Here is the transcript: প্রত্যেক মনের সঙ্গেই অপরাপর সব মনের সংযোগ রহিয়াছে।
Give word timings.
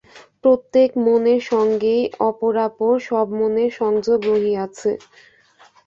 প্রত্যেক 0.43 0.89
মনের 1.05 1.41
সঙ্গেই 1.51 2.01
অপরাপর 2.29 2.93
সব 3.09 3.27
মনের 3.39 3.71
সংযোগ 3.79 4.19
রহিয়াছে। 4.29 4.91